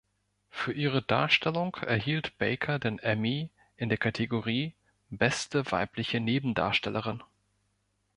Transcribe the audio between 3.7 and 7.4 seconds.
in der Kategorie „Beste weibliche Nebendarstellerin“.